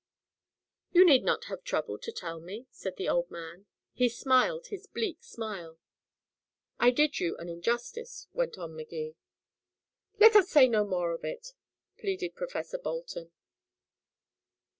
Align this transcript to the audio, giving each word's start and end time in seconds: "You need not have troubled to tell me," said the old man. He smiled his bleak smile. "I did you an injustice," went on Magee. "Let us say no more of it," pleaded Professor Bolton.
"You 0.93 1.05
need 1.05 1.23
not 1.23 1.43
have 1.45 1.63
troubled 1.63 2.01
to 2.01 2.11
tell 2.11 2.39
me," 2.39 2.65
said 2.71 2.95
the 2.97 3.07
old 3.07 3.29
man. 3.29 3.67
He 3.93 4.09
smiled 4.09 4.65
his 4.69 4.87
bleak 4.87 5.23
smile. 5.23 5.77
"I 6.79 6.89
did 6.89 7.19
you 7.19 7.37
an 7.37 7.47
injustice," 7.49 8.27
went 8.33 8.57
on 8.57 8.75
Magee. 8.75 9.13
"Let 10.19 10.35
us 10.35 10.49
say 10.49 10.67
no 10.67 10.85
more 10.85 11.13
of 11.13 11.23
it," 11.23 11.49
pleaded 11.99 12.33
Professor 12.35 12.79
Bolton. 12.79 13.31